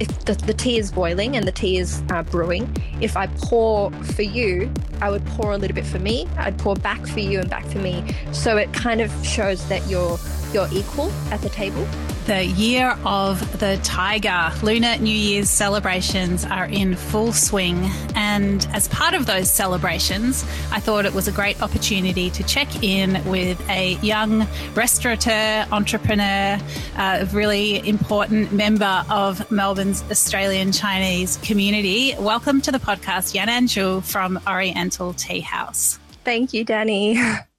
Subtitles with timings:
[0.00, 3.90] if the, the tea is boiling and the tea is uh, brewing, if I pour
[3.90, 6.28] for you, I would pour a little bit for me.
[6.36, 8.04] I'd pour back for you and back for me.
[8.32, 10.18] So it kind of shows that you're
[10.52, 11.86] you're equal at the table
[12.26, 14.50] the year of the tiger.
[14.64, 17.88] Lunar New Year's celebrations are in full swing.
[18.16, 20.42] And as part of those celebrations,
[20.72, 24.44] I thought it was a great opportunity to check in with a young
[24.74, 26.58] restaurateur, entrepreneur,
[26.96, 32.16] a really important member of Melbourne's Australian Chinese community.
[32.18, 36.00] Welcome to the podcast, Yanan Zhu from Oriental Tea House.
[36.24, 37.44] Thank you, Dani.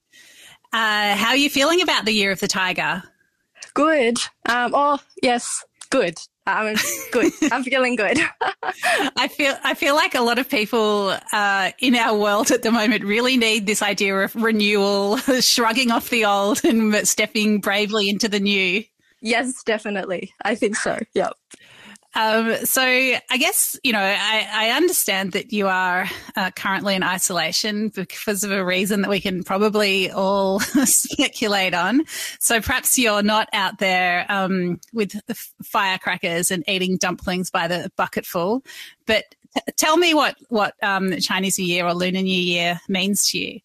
[0.70, 3.02] Uh, how are you feeling about the year of the tiger?
[3.78, 4.18] Good.
[4.48, 6.18] Um, oh, yes, good.
[6.48, 6.74] I'm
[7.12, 7.32] good.
[7.52, 8.18] I'm feeling good.
[8.42, 12.72] I feel I feel like a lot of people uh, in our world at the
[12.72, 18.28] moment really need this idea of renewal, shrugging off the old and stepping bravely into
[18.28, 18.82] the new.
[19.20, 20.32] Yes, definitely.
[20.42, 20.98] I think so.
[21.14, 21.34] Yep.
[22.18, 27.04] Um, so I guess, you know, I, I understand that you are uh, currently in
[27.04, 32.04] isolation because of a reason that we can probably all speculate on.
[32.40, 35.14] So perhaps you're not out there um, with
[35.62, 38.64] firecrackers and eating dumplings by the bucketful.
[39.06, 43.30] But t- tell me what, what um, Chinese New Year or Lunar New Year means
[43.30, 43.60] to you.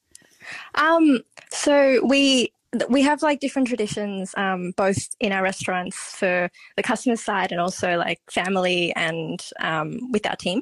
[0.75, 2.52] Um, so we
[2.89, 7.61] we have like different traditions, um, both in our restaurants for the customer side and
[7.61, 10.61] also like family and um, with our team.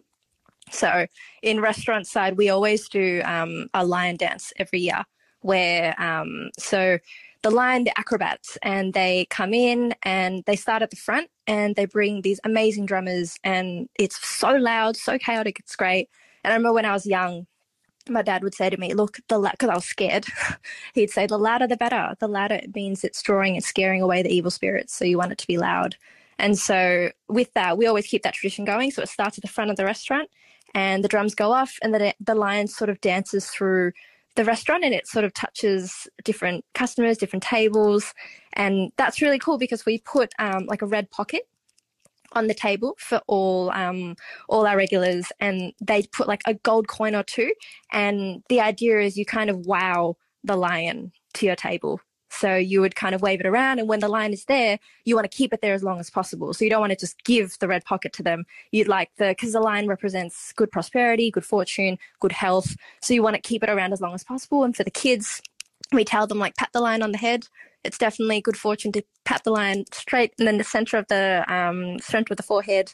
[0.71, 1.05] So
[1.41, 5.03] in restaurant side, we always do um, a lion dance every year,
[5.41, 6.97] where um, so
[7.43, 11.75] the lion, the acrobats, and they come in and they start at the front and
[11.75, 16.07] they bring these amazing drummers, and it's so loud, so chaotic, it's great.
[16.43, 17.47] And I remember when I was young,
[18.09, 20.25] my dad would say to me, look, the because I was scared,
[20.93, 22.15] he'd say, the louder the better.
[22.19, 24.95] The louder it means it's drawing and scaring away the evil spirits.
[24.95, 25.95] So you want it to be loud.
[26.37, 28.91] And so with that, we always keep that tradition going.
[28.91, 30.29] So it starts at the front of the restaurant
[30.73, 33.91] and the drums go off and the, the lion sort of dances through
[34.35, 38.13] the restaurant and it sort of touches different customers, different tables.
[38.53, 41.47] And that's really cool because we put um, like a red pocket
[42.33, 44.15] on the table for all um,
[44.49, 47.53] all our regulars, and they put like a gold coin or two.
[47.91, 52.01] And the idea is you kind of wow the lion to your table.
[52.33, 55.15] So you would kind of wave it around, and when the lion is there, you
[55.15, 56.53] want to keep it there as long as possible.
[56.53, 58.45] So you don't want to just give the red pocket to them.
[58.71, 62.75] You'd like the because the lion represents good prosperity, good fortune, good health.
[63.01, 64.63] So you want to keep it around as long as possible.
[64.63, 65.41] And for the kids,
[65.91, 67.47] we tell them like pat the lion on the head
[67.83, 71.45] it's definitely good fortune to pat the lion straight and then the center of the
[71.47, 72.93] um, center of the forehead.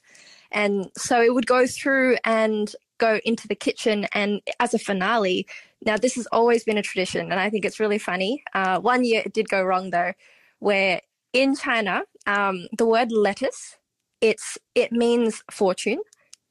[0.51, 4.07] And so it would go through and go into the kitchen.
[4.13, 5.47] And as a finale,
[5.85, 8.43] now this has always been a tradition, and I think it's really funny.
[8.53, 10.13] Uh, one year it did go wrong though,
[10.59, 11.01] where
[11.33, 13.77] in China, um, the word lettuce,
[14.21, 15.99] it's it means fortune.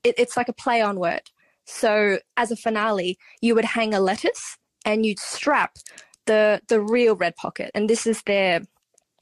[0.04, 1.22] It, it's like a play on word.
[1.64, 5.76] So as a finale, you would hang a lettuce and you'd strap
[6.26, 8.62] the the real red pocket, and this is their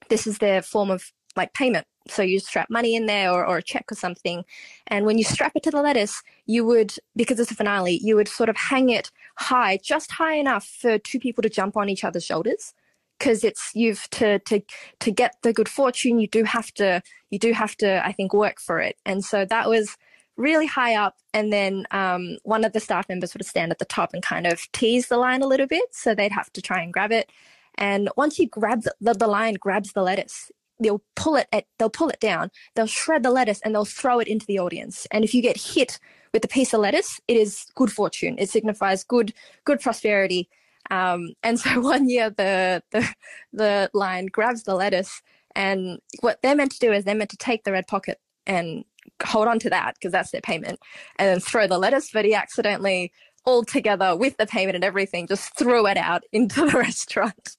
[0.09, 1.87] this is their form of like payment.
[2.09, 4.45] So you strap money in there or, or a check or something.
[4.87, 8.15] And when you strap it to the lettuce, you would, because it's a finale, you
[8.17, 11.89] would sort of hang it high, just high enough for two people to jump on
[11.89, 12.75] each other's shoulders.
[13.19, 14.61] Because it's you've to to
[15.01, 17.01] to get the good fortune, you do have to
[17.31, 18.97] you do have to I think work for it.
[19.07, 19.97] And so that was
[20.37, 23.85] really high up, and then um, one of the staff members would stand at the
[23.85, 26.81] top and kind of tease the line a little bit, so they'd have to try
[26.81, 27.31] and grab it.
[27.77, 30.51] And once you grab the, the, the lion grabs the lettuce,
[30.81, 34.19] they'll pull it at, they'll pull it down, they'll shred the lettuce, and they'll throw
[34.19, 35.07] it into the audience.
[35.11, 35.99] And if you get hit
[36.33, 38.37] with a piece of lettuce, it is good fortune.
[38.39, 39.33] It signifies good
[39.65, 40.49] good prosperity.
[40.91, 43.09] Um, and so one year the the
[43.53, 45.23] the lion grabs the lettuce,
[45.55, 48.85] and what they're meant to do is they're meant to take the red pocket and
[49.25, 50.79] hold on to that because that's their payment
[51.19, 53.13] and then throw the lettuce but he accidentally
[53.45, 57.57] all together with the payment and everything just threw it out into the restaurant.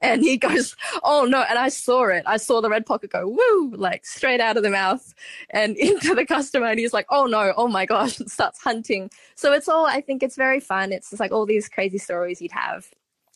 [0.00, 2.24] And he goes oh no and i saw it.
[2.26, 5.14] I saw the red pocket go woo like straight out of the mouth
[5.50, 9.10] and into the customer and he's like oh no oh my gosh and starts hunting.
[9.34, 10.92] So it's all i think it's very fun.
[10.92, 12.90] It's just like all these crazy stories you'd have.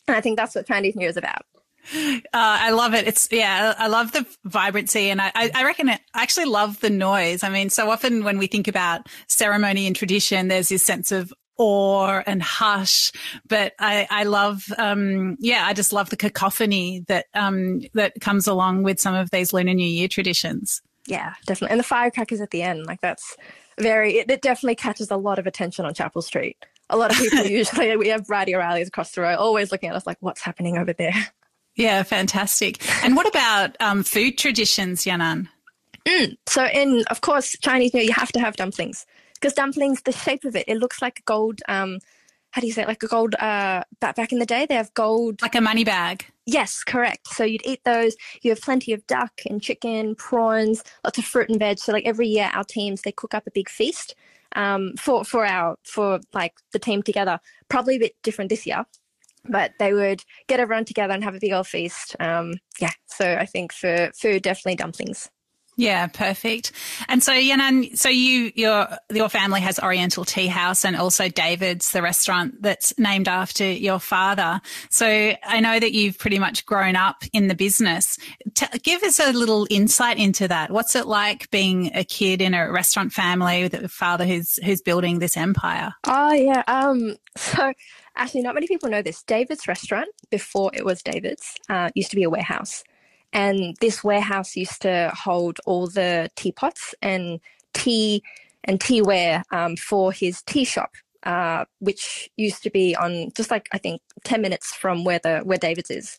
[0.07, 1.43] And i think that's what chinese new is about
[1.93, 3.07] uh, I love it.
[3.07, 6.89] It's yeah, I love the vibrancy, and I, I reckon it, I actually love the
[6.89, 7.43] noise.
[7.43, 11.33] I mean, so often when we think about ceremony and tradition, there's this sense of
[11.57, 13.11] awe and hush,
[13.47, 18.47] but I, I love, um, yeah, I just love the cacophony that um, that comes
[18.47, 20.81] along with some of these Lunar New Year traditions.
[21.05, 23.35] Yeah, definitely, and the firecrackers at the end, like that's
[23.79, 24.17] very.
[24.19, 26.57] It, it definitely catches a lot of attention on Chapel Street.
[26.89, 29.95] A lot of people usually we have radio rallies across the road, always looking at
[29.95, 31.13] us like, "What's happening over there?"
[31.79, 32.77] Yeah, fantastic.
[33.05, 35.47] And what about um, food traditions, Yanan?
[36.05, 36.35] Mm.
[36.45, 39.05] So, in of course Chinese New Year, you have to have dumplings
[39.35, 41.61] because dumplings, the shape of it, it looks like a gold.
[41.69, 41.99] Um,
[42.51, 42.87] how do you say it?
[42.89, 43.33] like a gold?
[43.35, 46.25] Uh, back back in the day, they have gold, like a money bag.
[46.45, 47.27] Yes, correct.
[47.27, 48.17] So you'd eat those.
[48.41, 51.79] You have plenty of duck and chicken, prawns, lots of fruit and veg.
[51.79, 54.15] So like every year, our teams they cook up a big feast
[54.57, 57.39] um, for for our for like the team together.
[57.69, 58.85] Probably a bit different this year,
[59.45, 62.15] but they would get everyone together and have a big old feast.
[62.19, 65.29] Um, yeah, so I think for food, definitely dumplings.
[65.79, 66.73] Yeah, perfect.
[67.07, 71.93] And so, Yanan, so you, your, your family has Oriental Tea House and also David's,
[71.93, 74.59] the restaurant that's named after your father.
[74.89, 75.07] So
[75.41, 78.17] I know that you've pretty much grown up in the business.
[78.55, 80.69] T- give us a little insight into that.
[80.69, 84.81] What's it like being a kid in a restaurant family with a father who's, who's
[84.81, 85.93] building this empire?
[86.05, 86.63] Oh, yeah.
[86.67, 87.71] Um, so
[88.19, 89.23] actually, not many people know this.
[89.23, 92.83] David's restaurant, before it was David's, uh, used to be a warehouse.
[93.33, 97.39] And this warehouse used to hold all the teapots and
[97.73, 98.23] tea
[98.63, 100.91] and teaware um, for his tea shop,
[101.23, 105.39] uh, which used to be on just like I think ten minutes from where the
[105.39, 106.17] where David's is.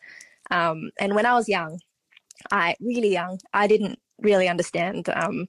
[0.50, 1.80] Um, and when I was young,
[2.50, 5.48] I really young, I didn't really understand um,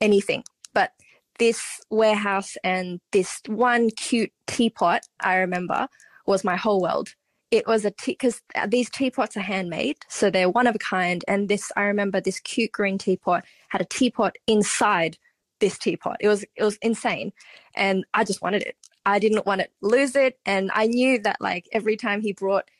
[0.00, 0.44] anything.
[0.72, 0.92] But
[1.40, 5.88] this warehouse and this one cute teapot, I remember,
[6.26, 7.08] was my whole world
[7.50, 11.24] it was a tea because these teapots are handmade, so they're one of a kind.
[11.26, 15.18] And this, I remember, this cute green teapot had a teapot inside
[15.58, 16.16] this teapot.
[16.20, 17.32] It was it was insane,
[17.74, 18.76] and I just wanted it.
[19.04, 22.70] I didn't want to lose it, and I knew that like every time he brought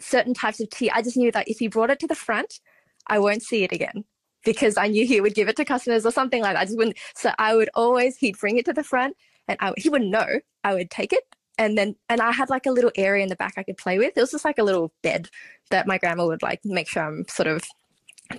[0.00, 2.60] certain types of tea, I just knew that if he brought it to the front,
[3.06, 4.04] I won't see it again
[4.46, 6.60] because I knew he would give it to customers or something like that.
[6.60, 6.96] I just wouldn't.
[7.14, 9.14] So I would always he'd bring it to the front,
[9.46, 10.40] and I, he would know.
[10.64, 11.22] I would take it
[11.58, 13.98] and then and I had like a little area in the back I could play
[13.98, 14.16] with.
[14.16, 15.28] It was just like a little bed
[15.70, 17.62] that my grandma would like make sure I'm sort of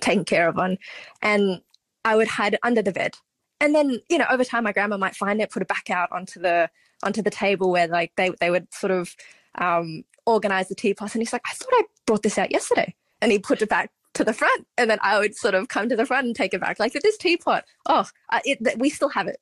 [0.00, 0.78] taken care of on,
[1.22, 1.60] and
[2.04, 3.16] I would hide it under the bed.
[3.60, 6.10] And then you know over time my grandma might find it, put it back out
[6.12, 6.70] onto the
[7.02, 9.14] onto the table where like they they would sort of
[9.56, 11.14] um, organize the teapots.
[11.14, 13.90] And he's like, I thought I brought this out yesterday, and he put it back
[14.18, 16.54] to the front, and then I would sort of come to the front and take
[16.54, 16.78] it back.
[16.78, 18.06] Like this teapot, oh,
[18.44, 19.40] it, we still have it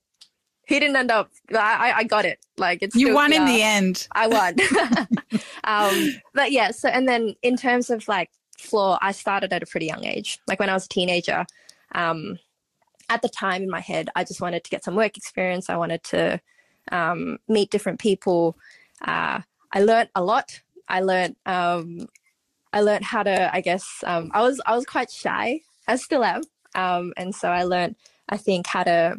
[0.66, 1.30] he didn't end up.
[1.54, 2.44] I, I got it.
[2.58, 4.08] Like it's you won in the end.
[4.12, 4.56] I won.
[5.64, 6.72] um, but yeah.
[6.72, 10.40] So and then in terms of like floor, I started at a pretty young age.
[10.48, 11.46] Like when I was a teenager.
[11.94, 12.38] Um,
[13.08, 15.70] at the time in my head, I just wanted to get some work experience.
[15.70, 16.40] I wanted to
[16.90, 18.58] um, meet different people.
[19.00, 20.60] Uh, I learned a lot.
[20.88, 21.36] I learned.
[21.46, 22.08] Um,
[22.76, 23.54] I learned how to.
[23.54, 25.60] I guess um, I was I was quite shy.
[25.88, 26.42] I still am.
[26.74, 27.96] Um, and so I learned.
[28.28, 29.16] I think how to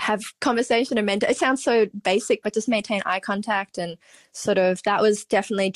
[0.00, 1.28] have conversation and mentor.
[1.28, 3.96] It sounds so basic, but just maintain eye contact and
[4.32, 5.74] sort of that was definitely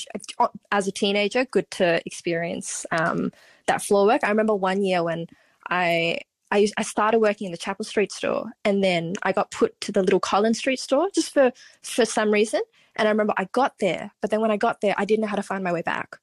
[0.73, 3.31] as a teenager good to experience um,
[3.67, 4.25] that floor work.
[4.25, 5.27] I remember one year when
[5.69, 6.19] I
[6.51, 9.93] I, I started working in the Chapel Street store and then I got put to
[9.93, 12.61] the little Collins Street store just for for some reason.
[12.97, 15.29] And I remember I got there, but then when I got there, I didn't know
[15.29, 16.17] how to find my way back.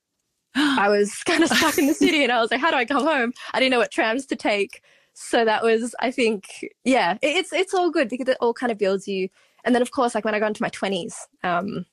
[0.79, 2.87] I was kind of stuck in the city and I was like, how do I
[2.87, 3.33] come home?
[3.53, 4.83] I didn't know what trams to take.
[5.19, 8.77] So that was i think yeah it's it's all good because it all kind of
[8.77, 9.31] builds you.
[9.65, 11.87] And then of course like when i got into my 20s um,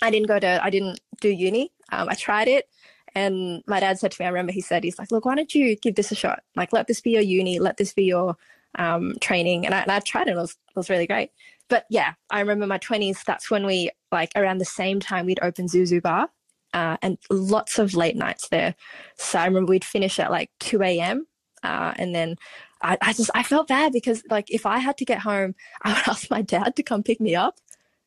[0.00, 1.72] i didn't go to i didn't do uni.
[1.92, 2.68] Um, i tried it.
[3.14, 5.54] And my dad said to me i remember he said he's like look why don't
[5.54, 6.42] you give this a shot?
[6.56, 8.36] Like let this be your uni let this be your
[8.78, 9.66] um, training.
[9.66, 11.32] And I, and I tried it it was, it was really great.
[11.68, 15.38] But yeah i remember my 20s that's when we like around the same time we'd
[15.42, 16.30] open zuzu bar
[16.72, 18.74] uh, and lots of late nights there
[19.16, 21.26] so i remember we'd finish at like 2 a.m
[21.62, 22.36] uh, and then
[22.82, 25.90] I, I just I felt bad because like if I had to get home, I
[25.90, 27.58] would ask my dad to come pick me up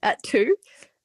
[0.01, 0.55] at two.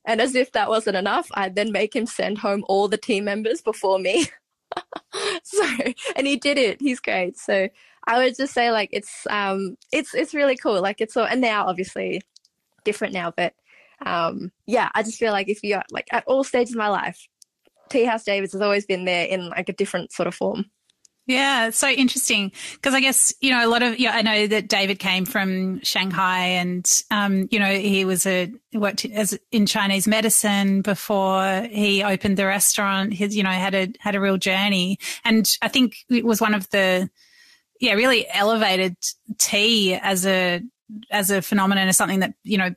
[0.04, 3.24] And as if that wasn't enough, I'd then make him send home all the team
[3.24, 4.26] members before me.
[5.42, 5.76] so
[6.16, 6.80] and he did it.
[6.80, 7.36] He's great.
[7.36, 7.68] So
[8.06, 10.80] I would just say like it's um it's it's really cool.
[10.80, 12.22] Like it's all and now obviously
[12.84, 13.54] different now, but
[14.06, 17.28] um yeah, I just feel like if you're like at all stages of my life,
[17.90, 20.66] Tea House Davids has always been there in like a different sort of form.
[21.28, 24.46] Yeah, it's so interesting because I guess you know a lot of yeah I know
[24.46, 29.66] that David came from Shanghai and um, you know he was a worked as in
[29.66, 33.12] Chinese medicine before he opened the restaurant.
[33.12, 36.54] His you know had a had a real journey and I think it was one
[36.54, 37.10] of the
[37.78, 38.96] yeah really elevated
[39.36, 40.62] tea as a
[41.10, 42.74] as a phenomenon as something that you know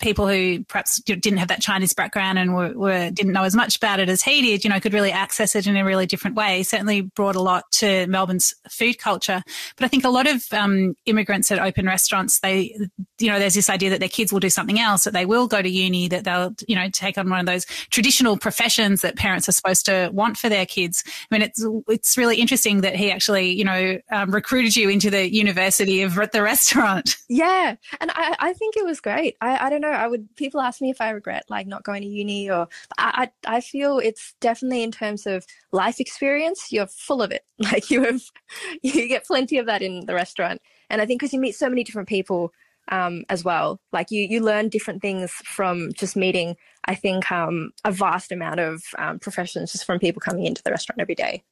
[0.00, 3.76] people who perhaps didn't have that Chinese background and were, were, didn't know as much
[3.76, 6.36] about it as he did, you know, could really access it in a really different
[6.36, 6.62] way.
[6.62, 9.42] Certainly brought a lot to Melbourne's food culture.
[9.76, 12.76] But I think a lot of um, immigrants that open restaurants, they,
[13.18, 15.46] you know, there's this idea that their kids will do something else, that they will
[15.46, 19.16] go to uni, that they'll, you know, take on one of those traditional professions that
[19.16, 21.04] parents are supposed to want for their kids.
[21.06, 25.10] I mean, it's it's really interesting that he actually, you know, um, recruited you into
[25.10, 27.16] the University of the restaurant.
[27.28, 29.36] Yeah, and I, I think it was great.
[29.40, 29.90] I, I don't know.
[29.90, 32.68] I would people ask me if I regret like not going to uni or
[32.98, 37.44] I, I I feel it's definitely in terms of life experience, you're full of it.
[37.58, 38.22] Like you have,
[38.82, 40.60] you get plenty of that in the restaurant.
[40.90, 42.52] And I think because you meet so many different people
[42.90, 46.56] um, as well, like you you learn different things from just meeting.
[46.86, 50.72] I think um, a vast amount of um, professions just from people coming into the
[50.72, 51.44] restaurant every day.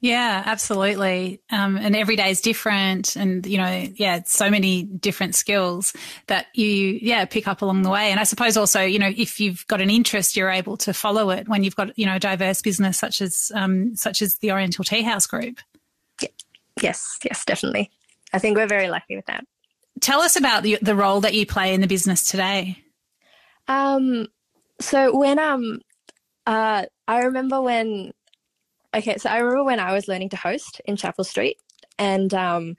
[0.00, 1.42] Yeah, absolutely.
[1.50, 3.16] Um, and every day is different.
[3.16, 5.92] And, you know, yeah, so many different skills
[6.28, 8.12] that you, yeah, pick up along the way.
[8.12, 11.30] And I suppose also, you know, if you've got an interest, you're able to follow
[11.30, 14.52] it when you've got, you know, a diverse business such as, um, such as the
[14.52, 15.58] Oriental Tea House Group.
[16.22, 16.28] Yeah.
[16.80, 17.90] Yes, yes, definitely.
[18.32, 19.44] I think we're very lucky with that.
[20.00, 22.78] Tell us about the, the role that you play in the business today.
[23.66, 24.28] Um,
[24.80, 25.80] so when, um,
[26.46, 28.12] uh, I remember when
[28.94, 31.58] Okay, so I remember when I was learning to host in Chapel Street,
[31.98, 32.76] and um,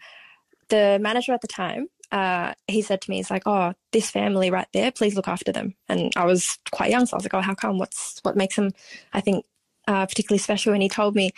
[0.70, 4.50] the manager at the time, uh, he said to me, "He's like, oh, this family
[4.50, 7.34] right there, please look after them." And I was quite young, so I was like,
[7.36, 7.78] "Oh, how come?
[7.78, 8.72] What's what makes them,
[9.14, 9.46] I think,
[9.88, 11.32] uh, particularly special?" And he told me,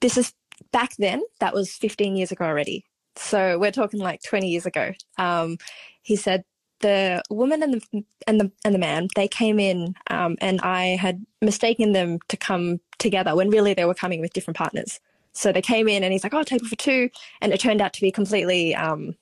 [0.00, 0.34] "This is
[0.72, 1.22] back then.
[1.40, 2.84] That was 15 years ago already.
[3.16, 5.56] So we're talking like 20 years ago." Um,
[6.02, 6.44] he said
[6.84, 10.96] the woman and the and the and the man they came in um, and I
[10.96, 15.00] had mistaken them to come together when really they were coming with different partners.
[15.32, 17.08] So they came in and he's like, "Oh, table for two.
[17.40, 19.16] and it turned out to be completely um,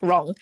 [0.00, 0.34] wrong.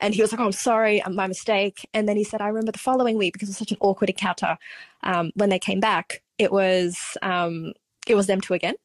[0.00, 2.48] And he was like, "Oh, I'm sorry, uh, my mistake." And then he said, "I
[2.48, 4.56] remember the following week because it was such an awkward encounter.
[5.02, 7.74] Um, when they came back, it was um,
[8.06, 8.76] it was them two again."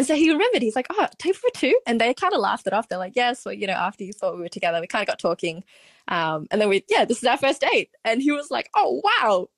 [0.00, 0.62] And so he remembered.
[0.62, 1.78] He's like, "Oh, table for two?
[1.86, 2.88] and they kind of laughed it off.
[2.88, 5.08] They're like, "Yes, well, you know, after you thought we were together, we kind of
[5.08, 5.62] got talking,
[6.08, 9.02] um, and then we, yeah, this is our first date." And he was like, "Oh,
[9.04, 9.48] wow,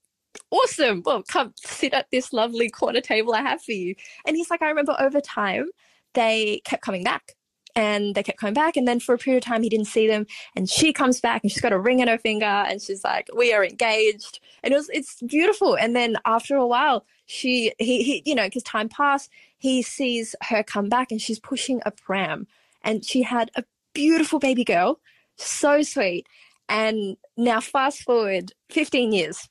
[0.50, 1.04] awesome.
[1.06, 3.94] Well, come sit at this lovely corner table I have for you.
[4.26, 5.66] And he's like, I remember over time,
[6.14, 7.37] they kept coming back
[7.74, 8.76] and they kept coming back.
[8.76, 10.26] And then for a period of time, he didn't see them.
[10.54, 13.28] And she comes back and she's got a ring on her finger and she's like,
[13.34, 14.40] we are engaged.
[14.62, 15.76] And it was, it's beautiful.
[15.76, 20.34] And then after a while, she, he, he you know, because time passed, he sees
[20.42, 22.46] her come back and she's pushing a pram
[22.82, 23.64] and she had a
[23.94, 25.00] beautiful baby girl.
[25.36, 26.26] So sweet.
[26.68, 29.48] And now fast forward 15 years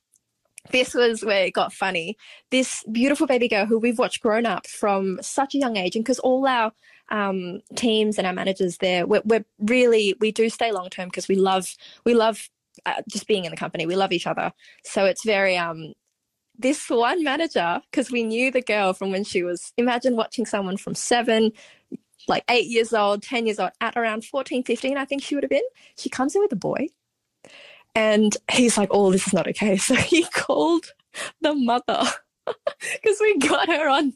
[0.70, 2.16] this was where it got funny.
[2.50, 6.04] This beautiful baby girl who we've watched grown up from such a young age, and
[6.04, 6.72] because all our
[7.12, 11.28] um, teams and our managers there, we're, we're really we do stay long term because
[11.28, 12.48] we love we love
[12.86, 13.86] uh, just being in the company.
[13.86, 14.52] We love each other,
[14.84, 15.92] so it's very um.
[16.58, 20.76] This one manager, because we knew the girl from when she was, imagine watching someone
[20.76, 21.50] from seven,
[22.28, 25.42] like eight years old, 10 years old, at around 14, 15, I think she would
[25.42, 25.62] have been.
[25.96, 26.88] She comes in with a boy
[27.94, 29.76] and he's like, oh, this is not okay.
[29.78, 30.92] So he called
[31.40, 32.04] the mother
[32.80, 34.14] because we got her on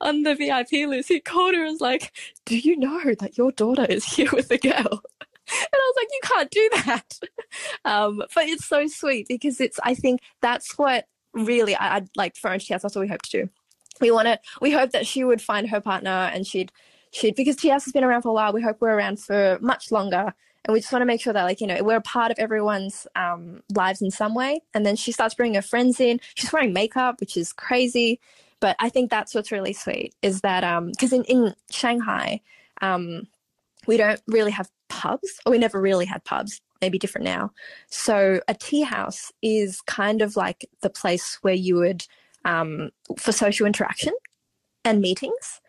[0.00, 1.08] on the VIP list.
[1.08, 2.12] He called her and was like,
[2.44, 5.02] do you know that your daughter is here with the girl?
[5.48, 7.20] And I was like, you can't do that.
[7.84, 12.34] Um, but it's so sweet because it's, I think that's what really I, would like
[12.34, 13.50] for OTS, that's what we hope to do.
[14.00, 16.72] We want to, we hope that she would find her partner and she'd,
[17.12, 19.92] she'd, because TS has been around for a while, we hope we're around for much
[19.92, 20.34] longer
[20.66, 22.38] and we just want to make sure that like you know we're a part of
[22.38, 24.60] everyone's um, lives in some way.
[24.74, 26.20] And then she starts bringing her friends in.
[26.34, 28.20] She's wearing makeup which is crazy.
[28.58, 32.40] But i think that's what's really sweet is that because um, in, in shanghai
[32.80, 33.28] um,
[33.86, 37.50] we don't really have pubs or we never really had pubs maybe different now.
[37.88, 42.06] So a tea house is kind of like the place where you would
[42.44, 44.12] um, for social interaction
[44.84, 45.60] and meetings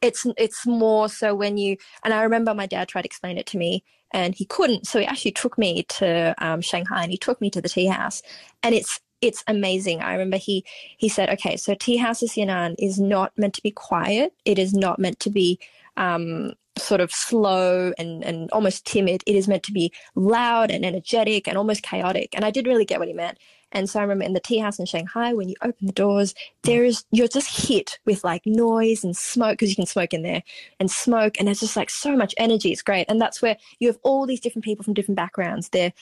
[0.00, 3.46] it's it's more so when you and I remember my dad tried to explain it
[3.46, 7.18] to me and he couldn't, so he actually took me to um, Shanghai and he
[7.18, 8.22] took me to the tea house,
[8.62, 10.00] and it's it's amazing.
[10.00, 10.64] I remember he
[10.96, 14.32] he said, okay, so tea houses Yanan is not meant to be quiet.
[14.44, 15.58] It is not meant to be
[15.96, 19.22] um, sort of slow and, and almost timid.
[19.26, 22.30] It is meant to be loud and energetic and almost chaotic.
[22.34, 23.38] And I did really get what he meant.
[23.72, 26.34] And so I remember in the tea house in Shanghai, when you open the doors,
[26.62, 30.22] there is you're just hit with like noise and smoke because you can smoke in
[30.22, 30.42] there
[30.80, 32.72] and smoke, and there's just like so much energy.
[32.72, 35.68] It's great, and that's where you have all these different people from different backgrounds.
[35.68, 35.92] They're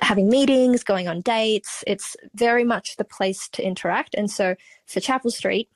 [0.00, 1.84] having meetings, going on dates.
[1.86, 4.14] It's very much the place to interact.
[4.14, 4.54] And so
[4.86, 5.68] for Chapel Street,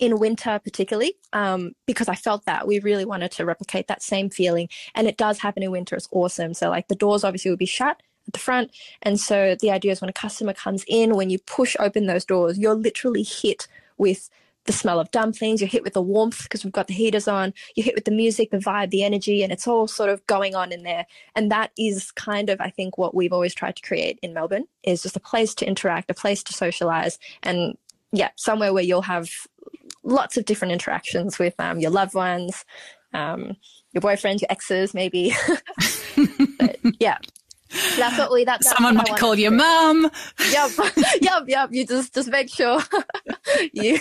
[0.00, 4.28] in winter particularly um, because i felt that we really wanted to replicate that same
[4.28, 7.58] feeling and it does happen in winter it's awesome so like the doors obviously would
[7.58, 8.70] be shut at the front.
[9.02, 12.24] And so the idea is when a customer comes in, when you push open those
[12.24, 13.68] doors, you're literally hit
[13.98, 14.28] with
[14.66, 17.54] the smell of dumplings, you're hit with the warmth because we've got the heaters on,
[17.74, 20.54] you're hit with the music, the vibe, the energy, and it's all sort of going
[20.54, 21.06] on in there.
[21.34, 24.66] And that is kind of, I think, what we've always tried to create in Melbourne
[24.82, 27.78] is just a place to interact, a place to socialize, and
[28.12, 29.30] yeah, somewhere where you'll have
[30.02, 32.64] lots of different interactions with um, your loved ones,
[33.12, 33.56] um,
[33.92, 35.34] your boyfriend, your exes, maybe.
[36.58, 37.18] but, yeah,
[37.96, 38.44] that's what we.
[38.44, 40.10] That, that's Someone might call your mum.
[40.50, 40.70] Yep,
[41.20, 41.68] yep, yep.
[41.72, 42.80] You just just make sure
[43.72, 43.98] you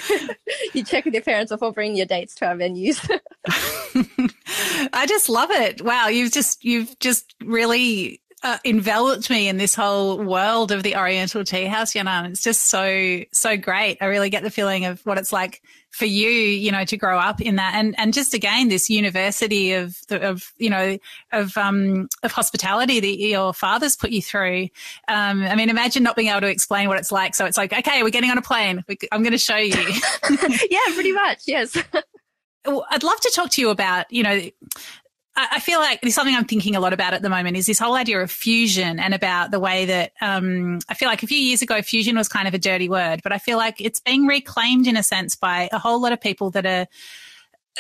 [0.73, 2.99] you check with your parents before bringing your dates to our venues.
[4.93, 5.81] I just love it.
[5.81, 10.95] Wow, you've just you've just really uh, enveloped me in this whole world of the
[10.95, 12.29] Oriental Tea House, Yanan.
[12.29, 13.97] It's just so so great.
[14.01, 17.17] I really get the feeling of what it's like for you, you know, to grow
[17.17, 20.97] up in that, and and just again this university of of you know
[21.31, 24.67] of um of hospitality that your father's put you through.
[25.07, 27.33] Um, I mean, imagine not being able to explain what it's like.
[27.35, 28.83] So it's like, okay, we're getting on a plane.
[29.11, 29.73] I'm going to show you.
[30.69, 31.43] yeah, pretty much.
[31.47, 31.75] Yes.
[32.65, 34.41] I'd love to talk to you about, you know,
[35.37, 37.77] I feel like there's something I'm thinking a lot about at the moment is this
[37.77, 41.37] whole idea of fusion and about the way that um, I feel like a few
[41.37, 44.27] years ago, fusion was kind of a dirty word, but I feel like it's being
[44.27, 46.87] reclaimed in a sense by a whole lot of people that are,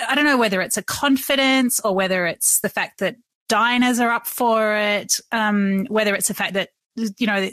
[0.05, 3.15] I don't know whether it's a confidence or whether it's the fact that
[3.47, 7.49] diners are up for it, um, whether it's the fact that, you know,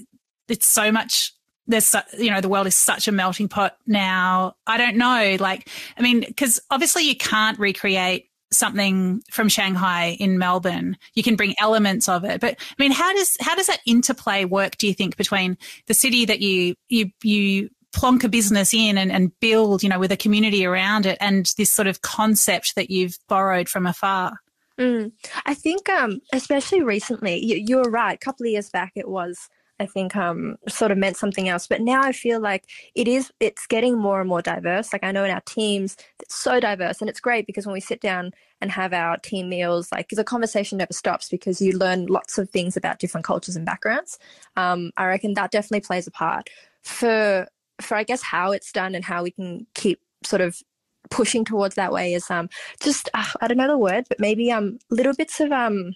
[0.49, 1.33] it's so much
[1.69, 4.57] there's you know the world is such a melting pot now.
[4.67, 10.39] I don't know like i mean because obviously you can't recreate something from Shanghai in
[10.39, 10.97] Melbourne.
[11.15, 12.41] You can bring elements of it.
[12.41, 15.95] But I mean, how does how does that interplay work, do you think, between the
[15.95, 20.13] city that you you you plonk a business in and, and build, you know, with
[20.13, 24.39] a community around it and this sort of concept that you've borrowed from afar?
[24.79, 25.13] Mm.
[25.45, 28.15] I think, um, especially recently, you, you were right.
[28.15, 29.49] A couple of years back, it was
[29.81, 31.67] I think um, sort of meant something else.
[31.67, 32.65] But now I feel like
[32.95, 34.93] it is, it's getting more and more diverse.
[34.93, 37.01] Like I know in our teams, it's so diverse.
[37.01, 40.25] And it's great because when we sit down and have our team meals, like the
[40.25, 44.19] conversation never stops because you learn lots of things about different cultures and backgrounds.
[44.57, 46.49] Um, I reckon that definitely plays a part
[46.83, 47.49] for,
[47.81, 50.63] for I guess how it's done and how we can keep sort of
[51.11, 52.49] pushing towards that way is um
[52.81, 55.95] just uh, I don't know the word, but maybe um little bits of um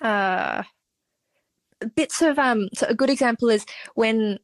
[0.00, 0.62] uh
[1.94, 4.38] bits of um so a good example is when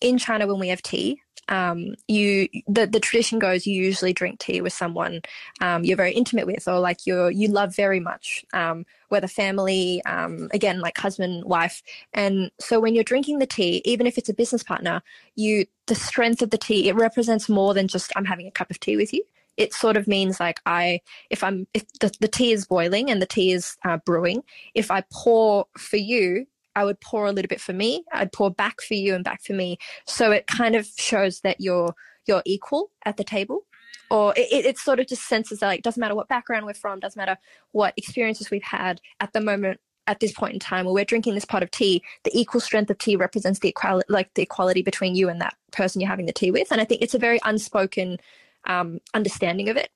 [0.00, 4.38] in China when we have tea um, you the, the tradition goes you usually drink
[4.38, 5.20] tea with someone
[5.60, 10.02] um, you're very intimate with or like you're you love very much um, whether family
[10.04, 11.82] um, again like husband wife.
[12.12, 15.02] And so when you're drinking the tea even if it's a business partner
[15.34, 18.70] you the strength of the tea it represents more than just i'm having a cup
[18.70, 19.22] of tea with you.
[19.56, 23.22] It sort of means like I, if I'm, if the, the tea is boiling and
[23.22, 24.42] the tea is uh, brewing,
[24.74, 28.04] if I pour for you, I would pour a little bit for me.
[28.12, 29.78] I'd pour back for you and back for me.
[30.06, 31.94] So it kind of shows that you're
[32.26, 33.66] you're equal at the table.
[34.10, 37.00] Or it, it sort of just senses that like doesn't matter what background we're from,
[37.00, 37.38] doesn't matter
[37.72, 41.34] what experiences we've had at the moment at this point in time where we're drinking
[41.34, 44.82] this pot of tea, the equal strength of tea represents the equality, like the equality
[44.82, 46.70] between you and that person you're having the tea with.
[46.70, 48.18] And I think it's a very unspoken
[48.66, 49.90] um, understanding of it.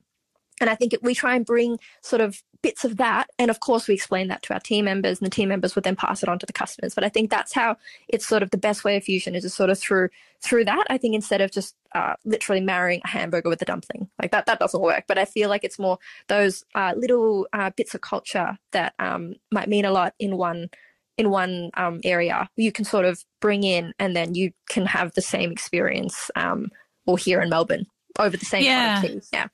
[0.61, 3.31] And I think we try and bring sort of bits of that.
[3.39, 5.85] And of course, we explain that to our team members, and the team members would
[5.85, 6.95] then pass it on to the customers.
[6.95, 7.77] But I think that's how
[8.09, 10.09] it's sort of the best way of fusion is just sort of through
[10.43, 10.87] through that.
[10.91, 14.47] I think instead of just uh, literally marrying a hamburger with a dumpling, like that,
[14.47, 15.05] that doesn't work.
[15.09, 19.35] But I feel like it's more those uh, little uh, bits of culture that um,
[19.53, 20.71] might mean a lot in one
[21.17, 22.49] in one um, area.
[22.57, 26.31] You can sort of bring in, and then you can have the same experience.
[26.37, 26.71] Um,
[27.09, 27.87] or here in Melbourne
[28.19, 29.01] over the same yeah.
[29.01, 29.49] kind of Yeah.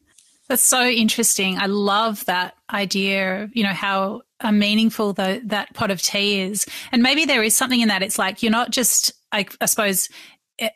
[0.49, 1.59] That's so interesting.
[1.59, 6.67] I love that idea, you know, how meaningful the, that pot of tea is.
[6.93, 8.03] And maybe there is something in that.
[8.03, 10.11] It's like you're not just, I, I suppose,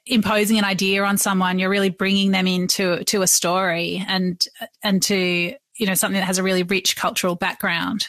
[0.06, 1.58] imposing an idea on someone.
[1.58, 4.44] You're really bringing them into to a story and
[4.82, 8.08] and to you know something that has a really rich cultural background.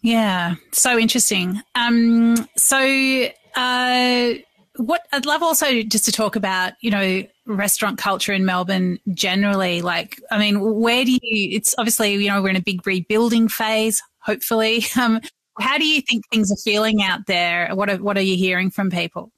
[0.00, 1.60] Yeah, so interesting.
[1.74, 4.34] Um, so uh,
[4.76, 9.82] what I'd love also just to talk about, you know, restaurant culture in Melbourne generally.
[9.82, 11.18] Like, I mean, where do you?
[11.56, 14.02] It's obviously, you know, we're in a big rebuilding phase.
[14.20, 15.20] Hopefully, um,
[15.58, 17.74] how do you think things are feeling out there?
[17.74, 19.32] What are What are you hearing from people?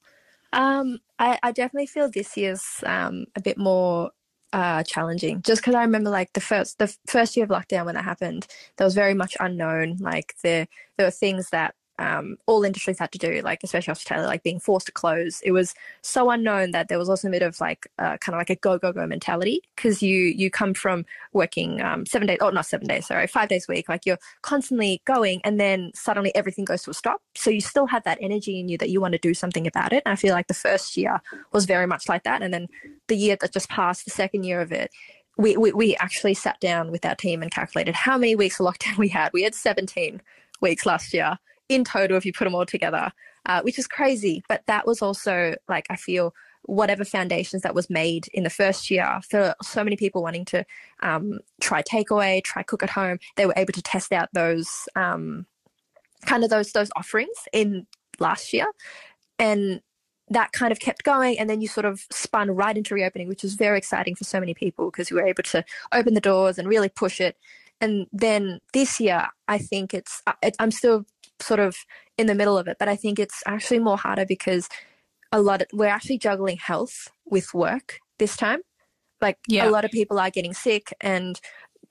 [0.53, 4.11] Um, I, I definitely feel this year's um, a bit more
[4.53, 7.94] uh, challenging just because I remember like the first the first year of lockdown when
[7.94, 8.46] that happened,
[8.77, 9.99] there was very much unknown.
[10.01, 14.26] Like there there were things that um, all industries had to do, like especially hospitality,
[14.26, 15.42] like being forced to close.
[15.42, 18.38] It was so unknown that there was also a bit of like uh, kind of
[18.40, 22.38] like a go go go mentality because you you come from working um, seven days,
[22.40, 23.88] oh not seven days, sorry, five days a week.
[23.88, 27.20] Like you're constantly going, and then suddenly everything goes to a stop.
[27.34, 29.92] So you still have that energy in you that you want to do something about
[29.92, 30.02] it.
[30.06, 31.20] And I feel like the first year
[31.52, 32.66] was very much like that, and then
[33.08, 34.90] the year that just passed, the second year of it,
[35.36, 38.66] we, we, we actually sat down with our team and calculated how many weeks of
[38.66, 39.34] lockdown we had.
[39.34, 40.22] We had 17
[40.62, 41.38] weeks last year
[41.70, 43.12] in total if you put them all together,
[43.46, 44.42] uh, which is crazy.
[44.48, 48.90] But that was also like, I feel whatever foundations that was made in the first
[48.90, 50.66] year for so many people wanting to
[51.02, 55.46] um, try takeaway, try cook at home, they were able to test out those um,
[56.26, 57.87] kind of those those offerings in
[58.18, 58.66] last year.
[59.38, 59.80] And
[60.28, 63.42] that kind of kept going and then you sort of spun right into reopening which
[63.42, 66.56] was very exciting for so many people because we were able to open the doors
[66.56, 67.37] and really push it
[67.80, 71.04] and then this year i think it's it, i'm still
[71.40, 71.76] sort of
[72.18, 74.68] in the middle of it but i think it's actually more harder because
[75.33, 78.61] a lot of, we're actually juggling health with work this time
[79.20, 79.68] like yeah.
[79.68, 81.40] a lot of people are getting sick and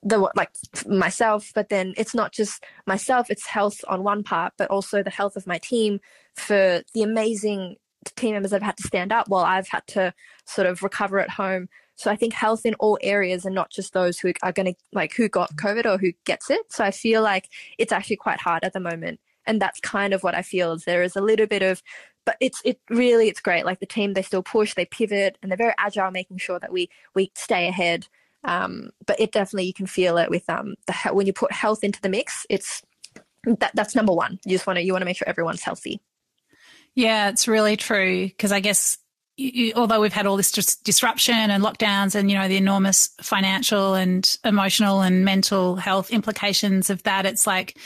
[0.01, 0.51] the like
[0.87, 5.09] myself but then it's not just myself it's health on one part but also the
[5.09, 5.99] health of my team
[6.35, 7.75] for the amazing
[8.15, 10.13] team members that have had to stand up while I've had to
[10.45, 11.67] sort of recover at home.
[11.95, 14.73] So I think health in all areas and not just those who are going to
[14.93, 16.71] like who got COVID or who gets it.
[16.71, 19.19] So I feel like it's actually quite hard at the moment.
[19.49, 21.81] And that's kind of what I feel is there is a little bit of,
[22.23, 23.65] but it's it really it's great.
[23.65, 26.71] Like the team, they still push, they pivot, and they're very agile, making sure that
[26.71, 28.07] we we stay ahead.
[28.43, 31.83] Um, but it definitely you can feel it with um the when you put health
[31.83, 32.45] into the mix.
[32.47, 32.83] It's
[33.43, 34.39] that that's number one.
[34.45, 35.99] You just want to you want to make sure everyone's healthy.
[36.93, 38.99] Yeah, it's really true because I guess
[39.75, 43.93] although we've had all this dis- disruption and lockdowns and you know the enormous financial
[43.93, 47.77] and emotional and mental health implications of that, it's like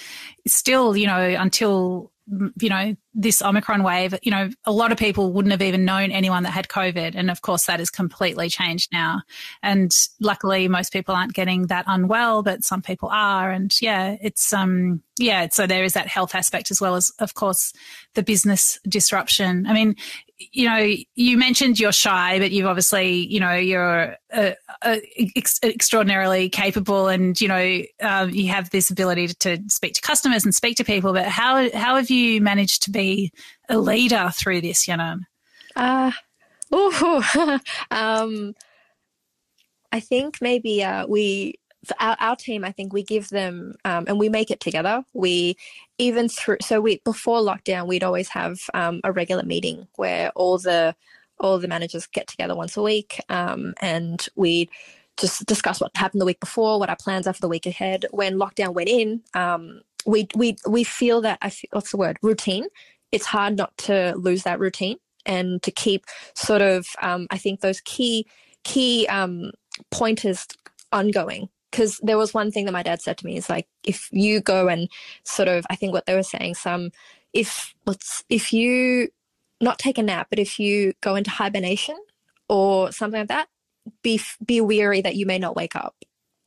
[0.46, 2.12] still you know until
[2.60, 6.12] you know, this Omicron wave, you know, a lot of people wouldn't have even known
[6.12, 7.16] anyone that had COVID.
[7.16, 9.22] And of course, that has completely changed now.
[9.62, 13.52] And luckily, most people aren't getting that unwell, but some people are.
[13.52, 17.34] And yeah, it's, um, yeah, so there is that health aspect as well as, of
[17.34, 17.74] course,
[18.13, 19.66] the business disruption.
[19.68, 19.96] I mean,
[20.51, 24.51] you know, you mentioned you're shy, but you've obviously, you know, you're uh,
[24.82, 24.97] uh,
[25.36, 30.01] ex- extraordinarily capable, and you know, um, you have this ability to, to, speak to
[30.01, 31.13] customers and speak to people.
[31.13, 33.32] But how how have you managed to be
[33.69, 35.21] a leader through this, Yanan?
[35.75, 36.12] Uh,
[36.71, 37.60] oh,
[37.91, 38.53] um,
[39.91, 41.56] I think maybe uh, we
[42.00, 45.04] our, our team, I think we give them um, and we make it together.
[45.13, 45.58] We
[45.98, 50.58] even through so we before lockdown, we'd always have um, a regular meeting where all
[50.58, 50.96] the
[51.39, 54.69] all the managers get together once a week um, and we
[55.17, 58.06] just discuss what happened the week before, what our plans are for the week ahead.
[58.12, 62.17] When lockdown went in, um, we we we feel that I feel, what's the word
[62.22, 62.67] routine.
[63.12, 67.62] It's hard not to lose that routine and to keep sort of um, I think
[67.62, 68.26] those key
[68.63, 69.52] key um,
[69.91, 70.48] pointers
[70.91, 74.07] ongoing because there was one thing that my dad said to me is like if
[74.12, 74.88] you go and
[75.23, 76.91] sort of i think what they were saying some
[77.33, 79.09] if let's if you
[79.59, 81.97] not take a nap but if you go into hibernation
[82.47, 83.47] or something like that
[84.01, 85.95] be be weary that you may not wake up.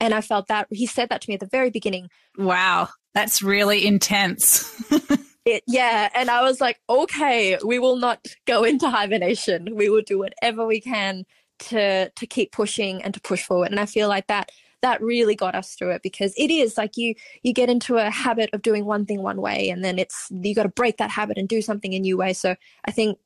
[0.00, 2.08] And i felt that he said that to me at the very beginning.
[2.36, 2.88] Wow.
[3.14, 4.72] That's really intense.
[5.48, 6.08] It, yeah.
[6.12, 9.76] And i was like okay we will not go into hibernation.
[9.76, 11.24] We will do whatever we can
[11.60, 13.70] to to keep pushing and to push forward.
[13.70, 14.50] And i feel like that
[14.86, 18.08] that really got us through it because it is like you you get into a
[18.08, 21.10] habit of doing one thing one way and then it's you got to break that
[21.10, 22.32] habit and do something a new way.
[22.32, 23.18] So i think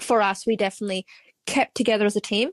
[0.00, 1.06] for us we definitely
[1.46, 2.50] kept together as a team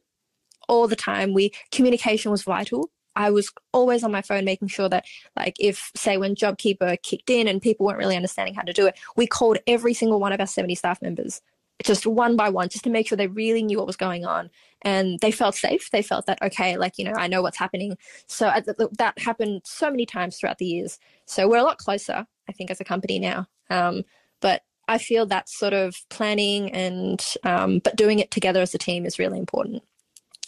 [0.68, 1.34] all the time.
[1.34, 2.90] We communication was vital.
[3.16, 5.06] I was always on my phone making sure that,
[5.38, 8.88] like, if, say, when JobKeeper kicked in and people weren't really understanding how to do
[8.88, 11.40] it, we called every single one of our 70 staff members
[11.84, 14.50] just one by one, just to make sure they really knew what was going on
[14.84, 15.90] and they felt safe.
[15.92, 17.98] They felt that, okay, like, you know, I know what's happening.
[18.28, 18.62] So uh,
[18.98, 21.00] that happened so many times throughout the years.
[21.26, 23.48] So we're a lot closer, I think, as a company now.
[23.70, 24.04] Um,
[24.40, 28.78] but I feel that sort of planning and, um, but doing it together as a
[28.78, 29.84] team is really important.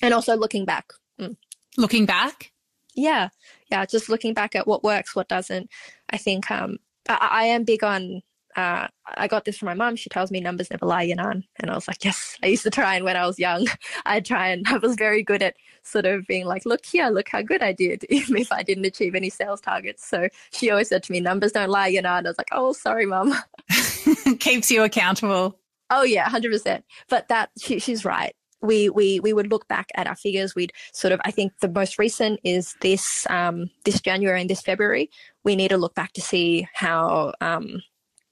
[0.01, 0.91] And also looking back.
[1.19, 1.37] Mm.
[1.77, 2.51] Looking back?
[2.93, 3.29] Yeah.
[3.71, 3.85] Yeah.
[3.85, 5.69] Just looking back at what works, what doesn't.
[6.09, 6.77] I think um,
[7.09, 8.21] I, I am big on
[8.55, 9.95] uh, I got this from my mom.
[9.95, 11.43] She tells me numbers never lie, Yanan.
[11.59, 12.95] And I was like, yes, I used to try.
[12.95, 13.67] And when I was young,
[14.05, 17.29] I'd try and I was very good at sort of being like, look here, look
[17.29, 20.07] how good I did, even if I didn't achieve any sales targets.
[20.07, 22.25] So she always said to me, numbers don't lie, Yanan.
[22.25, 23.35] I was like, oh, sorry, mom.
[24.39, 25.59] Keeps you accountable.
[25.89, 26.81] Oh, yeah, 100%.
[27.09, 28.33] But that, she, she's right.
[28.61, 30.55] We, we we would look back at our figures.
[30.55, 34.61] We'd sort of I think the most recent is this um, this January and this
[34.61, 35.11] February.
[35.43, 37.83] We need to look back to see how um,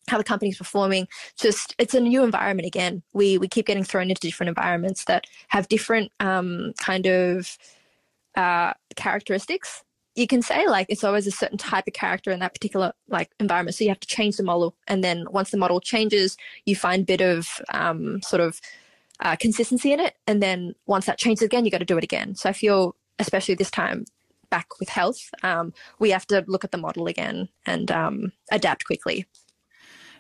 [0.07, 1.07] how the company's performing.
[1.39, 3.03] Just it's a new environment again.
[3.13, 7.57] We we keep getting thrown into different environments that have different um, kind of
[8.35, 9.83] uh, characteristics.
[10.15, 13.31] You can say like it's always a certain type of character in that particular like
[13.39, 13.75] environment.
[13.75, 17.03] So you have to change the model, and then once the model changes, you find
[17.03, 18.59] a bit of um, sort of
[19.21, 22.03] uh, consistency in it, and then once that changes again, you got to do it
[22.03, 22.35] again.
[22.35, 24.05] So I feel, especially this time,
[24.49, 28.85] back with health, um, we have to look at the model again and um, adapt
[28.85, 29.25] quickly.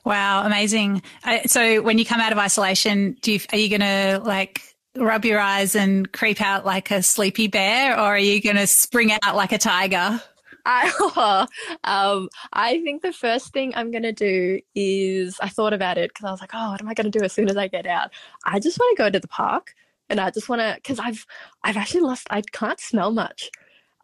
[0.05, 1.01] Wow, amazing.
[1.23, 4.61] Uh, so when you come out of isolation, do you, are you going to like
[4.95, 8.67] rub your eyes and creep out like a sleepy bear or are you going to
[8.67, 10.21] spring out like a tiger?
[10.65, 11.47] I,
[11.83, 16.09] um, I think the first thing I'm going to do is I thought about it
[16.09, 17.67] because I was like, oh, what am I going to do as soon as I
[17.67, 18.11] get out?
[18.45, 19.73] I just want to go to the park
[20.09, 21.25] and I just want to, because I've,
[21.63, 23.49] I've actually lost, I can't smell much.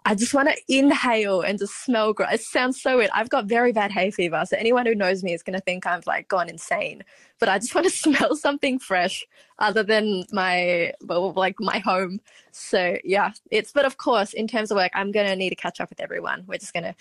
[0.05, 2.15] I just want to inhale and just smell.
[2.17, 3.09] It sounds so weird.
[3.13, 5.85] I've got very bad hay fever, so anyone who knows me is going to think
[5.85, 7.03] I've like gone insane.
[7.39, 9.25] But I just want to smell something fresh,
[9.59, 12.21] other than my well, like my home.
[12.51, 13.71] So yeah, it's.
[13.71, 15.99] But of course, in terms of work, I'm going to need to catch up with
[15.99, 16.43] everyone.
[16.47, 16.95] We're just going to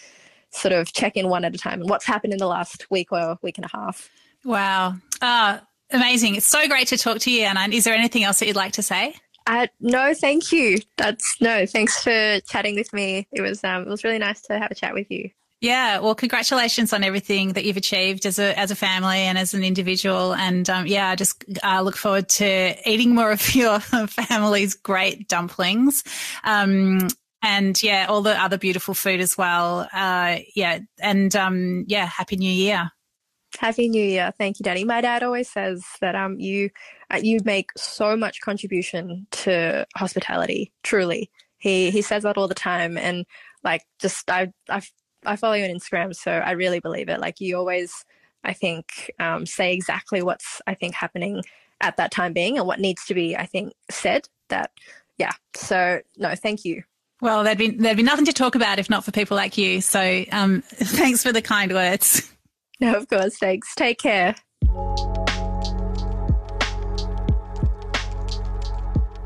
[0.50, 3.12] sort of check in one at a time and what's happened in the last week
[3.12, 4.08] or week and a half.
[4.44, 4.96] Wow.
[5.20, 5.58] Uh,
[5.90, 6.36] amazing.
[6.36, 7.68] It's so great to talk to you, Anna.
[7.72, 9.14] Is there anything else that you'd like to say?
[9.48, 10.78] Uh, no, thank you.
[10.98, 13.26] That's no, thanks for chatting with me.
[13.32, 15.30] It was um, it was really nice to have a chat with you.
[15.62, 19.54] Yeah, well, congratulations on everything that you've achieved as a as a family and as
[19.54, 20.34] an individual.
[20.34, 25.28] And um, yeah, I just uh, look forward to eating more of your family's great
[25.28, 26.04] dumplings.
[26.44, 27.08] Um,
[27.40, 29.88] and yeah, all the other beautiful food as well.
[29.94, 32.90] Uh, yeah, and um, yeah, happy New Year.
[33.58, 34.30] Happy New Year.
[34.36, 34.84] Thank you, Daddy.
[34.84, 36.68] My dad always says that um, you
[37.16, 40.72] you make so much contribution to hospitality.
[40.82, 43.24] Truly, he he says that all the time, and
[43.64, 44.82] like just I I
[45.24, 47.20] I follow you on Instagram, so I really believe it.
[47.20, 48.04] Like you always,
[48.44, 51.42] I think, um, say exactly what's I think happening
[51.80, 54.28] at that time being and what needs to be I think said.
[54.48, 54.70] That
[55.18, 55.32] yeah.
[55.54, 56.82] So no, thank you.
[57.20, 59.80] Well, there'd be there'd be nothing to talk about if not for people like you.
[59.80, 62.30] So um, thanks for the kind words.
[62.80, 63.36] No, of course.
[63.38, 63.74] Thanks.
[63.74, 64.36] Take care.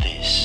[0.00, 0.39] this.